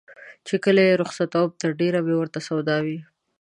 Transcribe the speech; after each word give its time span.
چې 0.47 0.55
کله 0.63 0.81
یې 0.87 0.99
رخصتوم 1.01 1.49
تر 1.61 1.69
ډېره 1.81 1.99
مې 2.05 2.15
ورته 2.17 2.39
سودا 2.47 2.77
وي. 2.85 2.99